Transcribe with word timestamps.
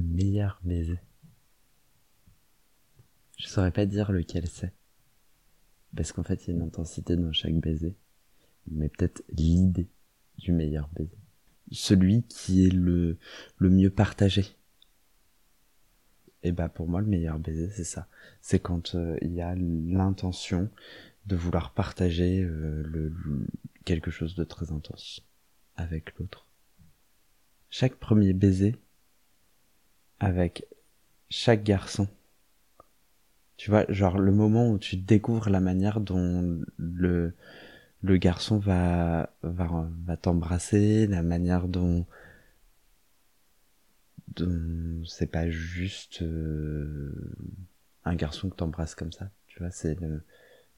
meilleur 0.00 0.60
baiser. 0.64 0.98
Je 3.38 3.46
saurais 3.46 3.72
pas 3.72 3.86
dire 3.86 4.12
lequel 4.12 4.46
c'est. 4.48 4.72
Parce 5.96 6.12
qu'en 6.12 6.22
fait, 6.22 6.46
il 6.46 6.50
y 6.50 6.52
a 6.52 6.56
une 6.56 6.66
intensité 6.66 7.16
dans 7.16 7.32
chaque 7.32 7.54
baiser. 7.54 7.96
Mais 8.70 8.88
peut-être 8.88 9.22
l'idée 9.30 9.88
du 10.38 10.52
meilleur 10.52 10.88
baiser. 10.94 11.18
Celui 11.72 12.22
qui 12.24 12.66
est 12.66 12.72
le, 12.72 13.18
le 13.58 13.70
mieux 13.70 13.90
partagé. 13.90 14.44
Et 16.42 16.52
bah, 16.52 16.68
pour 16.68 16.88
moi, 16.88 17.00
le 17.00 17.06
meilleur 17.06 17.38
baiser, 17.38 17.70
c'est 17.70 17.84
ça. 17.84 18.08
C'est 18.40 18.60
quand 18.60 18.94
euh, 18.94 19.16
il 19.22 19.32
y 19.32 19.40
a 19.40 19.54
l'intention 19.54 20.70
de 21.26 21.36
vouloir 21.36 21.72
partager 21.74 22.42
euh, 22.42 23.12
quelque 23.84 24.10
chose 24.10 24.34
de 24.34 24.44
très 24.44 24.72
intense 24.72 25.22
avec 25.76 26.16
l'autre. 26.18 26.46
Chaque 27.68 27.94
premier 27.96 28.32
baiser 28.32 28.76
avec 30.20 30.66
chaque 31.30 31.64
garçon. 31.64 32.08
Tu 33.56 33.70
vois, 33.70 33.84
genre 33.90 34.18
le 34.18 34.32
moment 34.32 34.70
où 34.70 34.78
tu 34.78 34.96
découvres 34.96 35.50
la 35.50 35.60
manière 35.60 36.00
dont 36.00 36.62
le, 36.78 37.34
le 38.02 38.16
garçon 38.16 38.58
va, 38.58 39.30
va, 39.42 39.90
va 40.06 40.16
t'embrasser, 40.16 41.06
la 41.06 41.22
manière 41.22 41.68
dont, 41.68 42.06
dont 44.36 45.04
c'est 45.06 45.26
pas 45.30 45.50
juste 45.50 46.22
euh, 46.22 47.12
un 48.04 48.14
garçon 48.14 48.48
que 48.50 48.56
t'embrasses 48.56 48.94
comme 48.94 49.12
ça. 49.12 49.30
Tu 49.46 49.58
vois, 49.58 49.70
c'est 49.70 49.96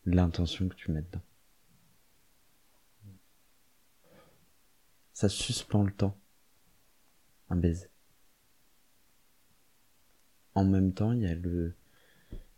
l'intention 0.07 0.69
que 0.69 0.74
tu 0.74 0.91
mets 0.91 1.02
dedans. 1.02 1.23
Ça 5.15 5.29
suspend 5.29 5.85
le 5.85 5.93
temps. 5.93 6.16
Un 7.51 7.57
baiser 7.57 7.91
en 10.55 10.65
même 10.65 10.92
temps, 10.95 11.12
il 11.12 11.20
y 11.23 11.27
a 11.27 11.34
le, 11.34 11.74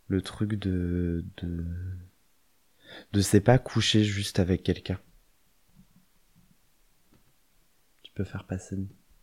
le 0.09 0.21
truc 0.21 0.55
de, 0.55 1.25
de, 1.37 1.65
de 3.13 3.21
c'est 3.21 3.41
pas 3.41 3.57
coucher 3.57 4.03
juste 4.03 4.37
avec 4.39 4.61
quelqu'un. 4.61 4.99
Tu 8.03 8.11
peux 8.13 8.23
faire 8.23 8.45
passer 8.45 8.77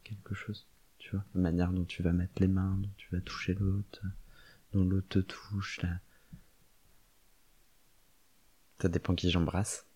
quelque 0.05 0.34
chose, 0.34 0.66
tu 0.98 1.12
vois, 1.12 1.24
la 1.34 1.41
manière 1.41 1.72
dont 1.72 1.86
tu 1.86 2.02
vas 2.02 2.12
mettre 2.12 2.34
les 2.38 2.48
mains, 2.48 2.77
dont 2.82 2.91
tu 2.98 3.08
vas 3.10 3.22
toucher 3.22 3.55
l'autre, 3.55 4.02
dont 4.72 4.84
l'autre 4.84 5.08
te 5.08 5.19
touche, 5.20 5.80
là. 5.82 6.00
Ça 8.82 8.88
dépend 8.91 9.14
qui 9.14 9.30
j'embrasse. 9.30 9.86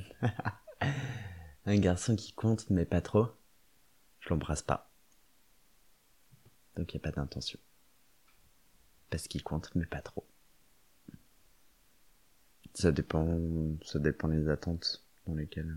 Un 1.66 1.76
garçon 1.78 2.16
qui 2.16 2.32
compte 2.32 2.70
mais 2.70 2.86
pas 2.86 3.02
trop, 3.02 3.28
je 4.20 4.30
l'embrasse 4.30 4.62
pas. 4.62 4.85
Donc 6.76 6.92
il 6.92 6.96
n'y 6.96 7.02
a 7.02 7.10
pas 7.10 7.12
d'intention. 7.12 7.58
Parce 9.10 9.28
qu'il 9.28 9.42
compte, 9.42 9.74
mais 9.74 9.86
pas 9.86 10.00
trop. 10.00 10.26
Ça 12.74 12.92
dépend, 12.92 13.40
ça 13.82 13.98
dépend 13.98 14.28
des 14.28 14.48
attentes 14.48 15.02
dans 15.26 15.34
lesquelles 15.34 15.74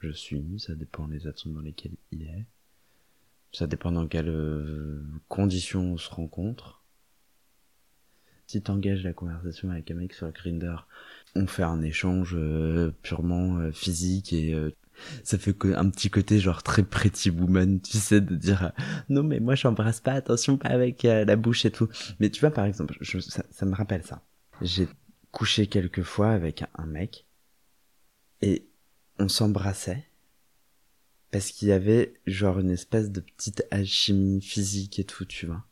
je 0.00 0.10
suis, 0.10 0.60
ça 0.60 0.74
dépend 0.74 1.08
des 1.08 1.26
attentes 1.26 1.54
dans 1.54 1.60
lesquelles 1.60 1.96
il 2.12 2.22
est, 2.22 2.44
ça 3.52 3.66
dépend 3.66 3.92
dans 3.92 4.06
quelles 4.06 4.28
euh, 4.28 5.02
conditions 5.28 5.92
on 5.92 5.96
se 5.96 6.10
rencontre. 6.10 6.82
Si 8.46 8.62
t'engages 8.62 9.02
la 9.02 9.14
conversation 9.14 9.70
avec 9.70 9.90
un 9.90 9.94
mec 9.94 10.12
sur 10.12 10.30
Grinder, 10.30 10.76
on 11.34 11.46
fait 11.46 11.62
un 11.62 11.80
échange 11.82 12.34
euh, 12.36 12.92
purement 13.02 13.56
euh, 13.56 13.72
physique 13.72 14.32
et 14.32 14.54
ça 15.24 15.38
fait 15.38 15.54
un 15.74 15.90
petit 15.90 16.10
côté 16.10 16.38
genre 16.38 16.62
très 16.62 16.82
pretty 16.82 17.30
woman, 17.30 17.80
tu 17.80 17.98
sais, 17.98 18.20
de 18.20 18.34
dire 18.34 18.72
non 19.08 19.22
mais 19.22 19.40
moi 19.40 19.54
j'embrasse 19.54 20.00
pas, 20.00 20.12
attention 20.12 20.56
pas 20.56 20.68
avec 20.68 21.04
euh, 21.04 21.24
la 21.24 21.36
bouche 21.36 21.64
et 21.64 21.70
tout. 21.70 21.88
Mais 22.20 22.30
tu 22.30 22.40
vois 22.40 22.50
par 22.50 22.64
exemple, 22.64 22.96
ça, 23.02 23.66
me 23.66 23.74
rappelle 23.74 24.04
ça. 24.04 24.22
J'ai 24.62 24.88
couché 25.32 25.66
quelques 25.66 26.02
fois 26.02 26.30
avec 26.30 26.64
un 26.74 26.86
mec 26.86 27.26
et 28.42 28.66
on 29.18 29.28
s'embrassait 29.28 30.04
parce 31.30 31.50
qu'il 31.50 31.68
y 31.68 31.72
avait 31.72 32.14
genre 32.26 32.58
une 32.60 32.70
espèce 32.70 33.10
de 33.10 33.20
petite 33.20 33.64
alchimie 33.70 34.40
physique 34.40 34.98
et 34.98 35.04
tout, 35.04 35.24
tu 35.24 35.46
vois. 35.46 35.64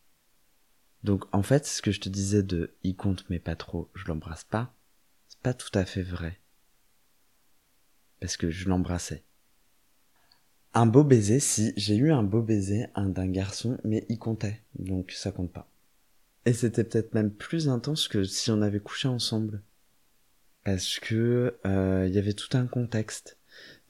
Donc 1.02 1.24
en 1.32 1.42
fait, 1.42 1.66
ce 1.66 1.82
que 1.82 1.92
je 1.92 2.00
te 2.00 2.08
disais 2.08 2.42
de 2.42 2.74
il 2.82 2.96
compte 2.96 3.24
mais 3.30 3.38
pas 3.38 3.56
trop, 3.56 3.90
je 3.94 4.06
l'embrasse 4.06 4.44
pas, 4.44 4.74
c'est 5.28 5.40
pas 5.40 5.54
tout 5.54 5.70
à 5.74 5.84
fait 5.84 6.02
vrai 6.02 6.40
parce 8.24 8.38
que 8.38 8.48
je 8.48 8.70
l'embrassais. 8.70 9.22
Un 10.72 10.86
beau 10.86 11.04
baiser, 11.04 11.40
si, 11.40 11.74
j'ai 11.76 11.94
eu 11.94 12.10
un 12.10 12.22
beau 12.22 12.40
baiser 12.40 12.86
d'un 12.96 13.28
garçon, 13.28 13.76
mais 13.84 14.06
il 14.08 14.18
comptait, 14.18 14.62
donc 14.78 15.10
ça 15.10 15.30
compte 15.30 15.52
pas. 15.52 15.68
Et 16.46 16.54
c'était 16.54 16.84
peut-être 16.84 17.12
même 17.12 17.30
plus 17.30 17.68
intense 17.68 18.08
que 18.08 18.24
si 18.24 18.50
on 18.50 18.62
avait 18.62 18.80
couché 18.80 19.08
ensemble. 19.08 19.60
Parce 20.64 20.98
que 21.00 21.58
euh, 21.66 22.06
il 22.08 22.14
y 22.14 22.18
avait 22.18 22.32
tout 22.32 22.56
un 22.56 22.66
contexte. 22.66 23.36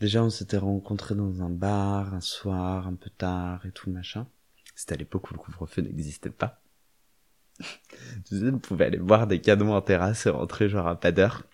Déjà, 0.01 0.25
on 0.25 0.31
s'était 0.31 0.57
rencontrés 0.57 1.15
dans 1.15 1.41
un 1.41 1.51
bar, 1.51 2.13
un 2.13 2.21
soir, 2.21 2.89
un 2.89 2.95
peu 2.97 3.11
tard 3.11 3.65
et 3.67 3.71
tout 3.71 3.89
machin. 3.89 4.27
C'était 4.75 4.95
à 4.95 4.99
l'époque 4.99 5.31
où 5.31 5.35
le 5.35 5.39
couvre-feu 5.39 5.83
n'existait 5.83 6.31
pas. 6.31 6.61
tu 7.61 8.41
sais, 8.41 8.51
on 8.53 8.59
pouvait 8.59 8.87
aller 8.87 8.99
boire 8.99 9.29
des 9.29 9.41
cadeaux 9.41 9.69
en 9.69 9.81
terrasse 9.81 10.27
et 10.27 10.31
rentrer 10.31 10.69
genre 10.69 10.89
à 10.89 10.99
pas 10.99 11.13
d'heure. 11.13 11.45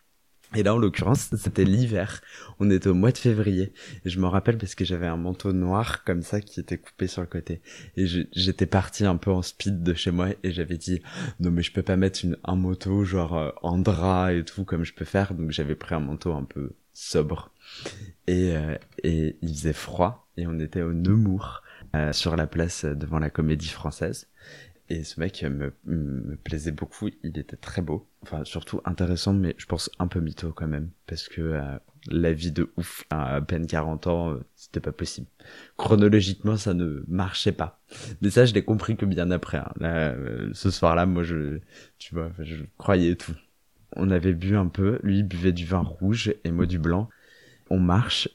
Et 0.56 0.64
là, 0.64 0.74
en 0.74 0.78
l'occurrence, 0.78 1.30
c'était 1.36 1.64
l'hiver. 1.64 2.20
On 2.58 2.70
était 2.70 2.88
au 2.88 2.94
mois 2.94 3.12
de 3.12 3.18
février. 3.18 3.72
Et 4.04 4.10
je 4.10 4.18
me 4.18 4.26
rappelle 4.26 4.58
parce 4.58 4.74
que 4.74 4.84
j'avais 4.84 5.06
un 5.06 5.16
manteau 5.16 5.52
noir 5.52 6.02
comme 6.04 6.22
ça 6.22 6.40
qui 6.40 6.58
était 6.58 6.78
coupé 6.78 7.06
sur 7.06 7.20
le 7.20 7.28
côté. 7.28 7.60
Et 7.96 8.06
j'étais 8.06 8.66
parti 8.66 9.04
un 9.04 9.16
peu 9.16 9.30
en 9.30 9.42
speed 9.42 9.82
de 9.82 9.94
chez 9.94 10.10
moi 10.10 10.28
et 10.42 10.50
j'avais 10.50 10.76
dit 10.76 11.02
non 11.38 11.50
mais 11.50 11.62
je 11.62 11.72
peux 11.72 11.82
pas 11.82 11.96
mettre 11.96 12.20
un 12.44 12.56
manteau 12.56 13.04
genre 13.04 13.36
euh, 13.36 13.50
en 13.62 13.78
drap 13.78 14.32
et 14.32 14.44
tout 14.44 14.64
comme 14.64 14.84
je 14.84 14.92
peux 14.92 15.04
faire. 15.04 15.34
Donc 15.34 15.52
j'avais 15.52 15.76
pris 15.76 15.94
un 15.94 16.00
manteau 16.00 16.32
un 16.32 16.44
peu 16.44 16.72
sobre. 16.92 17.52
Et, 18.26 18.56
euh, 18.56 18.76
il 19.04 19.54
faisait 19.54 19.72
froid 19.72 20.28
et 20.36 20.46
on 20.46 20.58
était 20.58 20.82
au 20.82 20.92
Nemours 20.92 21.62
euh, 21.94 22.12
sur 22.12 22.36
la 22.36 22.46
place 22.46 22.84
devant 22.84 23.18
la 23.18 23.30
Comédie 23.30 23.68
Française. 23.68 24.28
Et 24.92 25.04
ce 25.04 25.20
mec 25.20 25.44
me, 25.44 25.72
me 25.84 26.34
plaisait 26.34 26.72
beaucoup, 26.72 27.08
il 27.22 27.38
était 27.38 27.56
très 27.56 27.80
beau, 27.80 28.08
enfin 28.22 28.44
surtout 28.44 28.80
intéressant, 28.84 29.32
mais 29.32 29.54
je 29.56 29.66
pense 29.66 29.88
un 30.00 30.08
peu 30.08 30.18
mytho 30.18 30.52
quand 30.52 30.66
même, 30.66 30.90
parce 31.06 31.28
que 31.28 31.40
euh, 31.40 31.78
la 32.08 32.32
vie 32.32 32.50
de 32.50 32.72
ouf, 32.76 33.04
à 33.08 33.40
peine 33.40 33.68
40 33.68 34.08
ans, 34.08 34.32
euh, 34.32 34.40
c'était 34.56 34.80
pas 34.80 34.90
possible. 34.90 35.28
Chronologiquement, 35.76 36.56
ça 36.56 36.74
ne 36.74 37.04
marchait 37.06 37.52
pas. 37.52 37.80
Mais 38.20 38.30
ça, 38.30 38.46
je 38.46 38.52
l'ai 38.52 38.64
compris 38.64 38.96
que 38.96 39.06
bien 39.06 39.30
après. 39.30 39.58
Hein. 39.58 39.72
Là, 39.78 40.08
euh, 40.08 40.50
ce 40.54 40.72
soir-là, 40.72 41.06
moi, 41.06 41.22
je, 41.22 41.60
tu 41.98 42.16
vois, 42.16 42.32
je 42.40 42.64
croyais 42.76 43.14
tout. 43.14 43.36
On 43.94 44.10
avait 44.10 44.34
bu 44.34 44.56
un 44.56 44.66
peu, 44.66 44.98
lui 45.04 45.22
buvait 45.22 45.52
du 45.52 45.66
vin 45.66 45.82
rouge 45.82 46.34
et 46.42 46.50
moi 46.50 46.66
du 46.66 46.80
blanc. 46.80 47.08
On 47.70 47.78
marche 47.78 48.28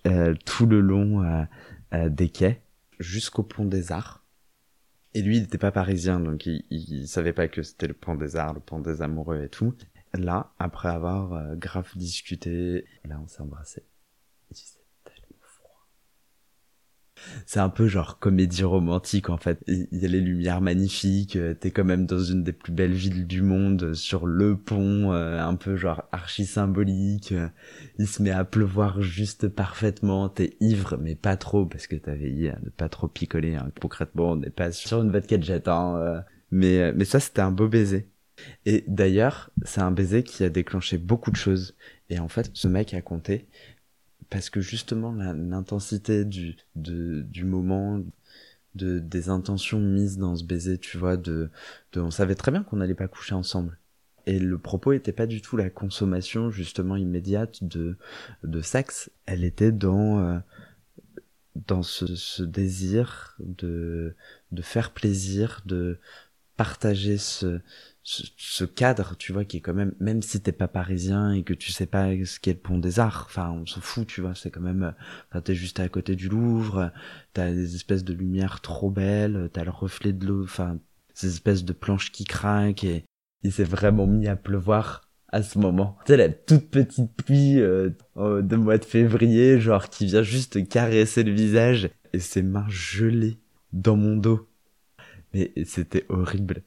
tout 0.45 0.65
le 0.65 0.79
long 0.79 1.45
des 1.91 2.29
quais 2.29 2.61
jusqu'au 2.99 3.43
pont 3.43 3.65
des 3.65 3.91
Arts 3.91 4.24
et 5.15 5.21
lui, 5.21 5.37
il 5.37 5.43
n'était 5.43 5.57
pas 5.57 5.71
parisien, 5.71 6.19
donc 6.19 6.45
il, 6.45 6.65
il, 6.69 7.07
savait 7.07 7.31
pas 7.31 7.47
que 7.47 7.63
c'était 7.63 7.87
le 7.87 7.93
pont 7.93 8.15
des 8.15 8.35
arts, 8.35 8.53
le 8.53 8.59
pont 8.59 8.79
des 8.79 9.01
amoureux 9.01 9.43
et 9.43 9.49
tout. 9.49 9.73
Là, 10.13 10.53
après 10.59 10.89
avoir 10.89 11.33
euh, 11.33 11.55
grave 11.55 11.89
discuté, 11.95 12.85
là, 13.05 13.17
on 13.23 13.27
s'est 13.27 13.41
embrassé. 13.41 13.83
C'est 17.45 17.59
un 17.59 17.69
peu 17.69 17.87
genre 17.87 18.19
comédie 18.19 18.63
romantique 18.63 19.29
en 19.29 19.37
fait. 19.37 19.59
Il 19.67 19.87
y 19.91 20.05
a 20.05 20.07
les 20.07 20.21
lumières 20.21 20.61
magnifiques, 20.61 21.35
euh, 21.35 21.53
t'es 21.53 21.71
quand 21.71 21.83
même 21.83 22.05
dans 22.05 22.19
une 22.19 22.43
des 22.43 22.53
plus 22.53 22.71
belles 22.71 22.93
villes 22.93 23.27
du 23.27 23.41
monde, 23.41 23.83
euh, 23.83 23.93
sur 23.93 24.25
le 24.25 24.57
pont, 24.57 25.11
euh, 25.13 25.39
un 25.39 25.55
peu 25.55 25.75
genre 25.75 26.03
archi 26.11 26.45
symbolique. 26.45 27.33
Il 27.99 28.07
se 28.07 28.21
met 28.21 28.31
à 28.31 28.43
pleuvoir 28.45 29.01
juste 29.01 29.47
parfaitement, 29.47 30.29
t'es 30.29 30.55
ivre 30.59 30.97
mais 31.01 31.15
pas 31.15 31.37
trop 31.37 31.65
parce 31.65 31.87
que 31.87 31.95
t'as 31.95 32.15
veillé 32.15 32.51
à 32.51 32.59
ne 32.63 32.69
pas 32.69 32.89
trop 32.89 33.07
picoler. 33.07 33.55
Hein. 33.55 33.71
Concrètement, 33.81 34.31
on 34.31 34.35
n'est 34.37 34.49
pas 34.49 34.71
sur 34.71 35.01
une 35.01 35.11
vodka 35.11 35.39
jet, 35.39 35.67
hein, 35.67 36.23
mais 36.51 36.93
mais 36.93 37.05
ça 37.05 37.19
c'était 37.19 37.41
un 37.41 37.51
beau 37.51 37.67
baiser. 37.67 38.09
Et 38.65 38.83
d'ailleurs, 38.87 39.51
c'est 39.63 39.81
un 39.81 39.91
baiser 39.91 40.23
qui 40.23 40.43
a 40.43 40.49
déclenché 40.49 40.97
beaucoup 40.97 41.31
de 41.31 41.35
choses. 41.35 41.75
Et 42.09 42.19
en 42.19 42.27
fait, 42.27 42.51
ce 42.53 42.67
mec 42.67 42.93
a 42.93 43.01
compté 43.01 43.47
parce 44.35 44.49
que 44.49 44.59
justement 44.59 45.13
l'intensité 45.13 46.25
du 46.25 46.57
du 46.75 47.45
moment 47.45 48.03
de 48.75 48.99
des 48.99 49.29
intentions 49.29 49.79
mises 49.79 50.17
dans 50.17 50.35
ce 50.35 50.43
baiser 50.43 50.77
tu 50.77 50.97
vois 50.97 51.15
de, 51.15 51.49
de 51.93 52.01
on 52.01 52.11
savait 52.11 52.35
très 52.35 52.51
bien 52.51 52.61
qu'on 52.61 52.75
n'allait 52.75 52.95
pas 52.95 53.07
coucher 53.07 53.33
ensemble. 53.33 53.79
Et 54.25 54.37
le 54.37 54.57
propos 54.57 54.91
était 54.91 55.13
pas 55.13 55.25
du 55.25 55.41
tout 55.41 55.55
la 55.55 55.69
consommation 55.69 56.51
justement 56.51 56.97
immédiate 56.97 57.63
de 57.63 57.97
de 58.43 58.59
sexe. 58.59 59.09
Elle 59.25 59.45
était 59.45 59.71
dans 59.71 60.19
euh, 60.19 60.39
dans 61.55 61.81
ce, 61.81 62.05
ce, 62.17 62.43
désir 62.43 63.37
de 63.39 64.17
de 64.51 64.61
faire 64.61 64.91
plaisir 64.91 65.61
de 65.65 65.97
partager 66.57 67.17
ce, 67.17 67.59
ce, 68.03 68.65
cadre, 68.65 69.15
tu 69.17 69.33
vois, 69.33 69.45
qui 69.45 69.57
est 69.57 69.61
quand 69.61 69.73
même, 69.73 69.93
même 69.99 70.21
si 70.21 70.39
t'es 70.41 70.51
pas 70.51 70.67
parisien 70.67 71.31
et 71.31 71.43
que 71.43 71.53
tu 71.53 71.71
sais 71.71 71.87
pas 71.87 72.09
ce 72.25 72.39
qu'est 72.39 72.53
le 72.53 72.59
pont 72.59 72.77
des 72.77 72.99
arts, 72.99 73.25
enfin, 73.27 73.51
on 73.51 73.65
s'en 73.65 73.81
fout, 73.81 74.07
tu 74.07 74.21
vois, 74.21 74.35
c'est 74.35 74.51
quand 74.51 74.61
même, 74.61 74.93
enfin, 75.29 75.41
t'es 75.41 75.55
juste 75.55 75.79
à 75.79 75.89
côté 75.89 76.15
du 76.15 76.29
Louvre, 76.29 76.91
t'as 77.33 77.51
des 77.51 77.75
espèces 77.75 78.03
de 78.03 78.13
lumières 78.13 78.61
trop 78.61 78.91
belles, 78.91 79.49
t'as 79.51 79.63
le 79.63 79.71
reflet 79.71 80.13
de 80.13 80.25
l'eau, 80.25 80.43
enfin, 80.43 80.77
ces 81.13 81.27
espèces 81.27 81.65
de 81.65 81.73
planches 81.73 82.11
qui 82.11 82.25
craquent 82.25 82.83
et 82.83 83.05
il 83.43 83.51
s'est 83.51 83.63
vraiment 83.63 84.07
mis 84.07 84.27
à 84.27 84.35
pleuvoir 84.35 85.09
à 85.29 85.43
ce 85.43 85.57
moment. 85.57 85.97
Tu 86.05 86.13
sais, 86.13 86.17
la 86.17 86.29
toute 86.29 86.69
petite 86.69 87.11
pluie 87.13 87.59
euh, 87.59 87.89
de 88.15 88.55
mois 88.55 88.77
de 88.77 88.85
février, 88.85 89.59
genre, 89.59 89.89
qui 89.89 90.05
vient 90.05 90.23
juste 90.23 90.67
caresser 90.67 91.23
le 91.23 91.31
visage 91.31 91.89
et 92.13 92.19
ses 92.19 92.41
mains 92.41 92.67
gelées 92.69 93.37
dans 93.73 93.97
mon 93.97 94.15
dos. 94.15 94.47
Mais 95.35 95.51
c'était 95.65 96.05
horrible. 96.07 96.63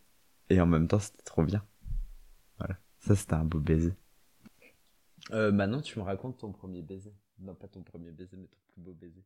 Et 0.51 0.61
en 0.61 0.67
même 0.67 0.89
temps, 0.89 0.99
c'était 0.99 1.23
trop 1.23 1.43
bien. 1.43 1.65
Voilà. 2.59 2.79
Ça, 2.99 3.17
c'était 3.17 3.33
un 3.33 3.45
beau 3.45 3.61
baiser. 3.61 3.95
Euh, 5.31 5.51
maintenant, 5.51 5.81
tu 5.81 5.99
me 5.99 6.05
racontes 6.05 6.37
ton 6.37 6.53
premier 6.53 6.83
baiser. 6.83 7.15
Non, 7.39 7.55
pas 7.55 7.67
ton 7.67 7.83
premier 7.83 8.11
baiser, 8.11 8.37
mais 8.37 8.47
ton 8.47 8.59
plus 8.69 8.83
beau 8.83 8.93
baiser. 8.93 9.25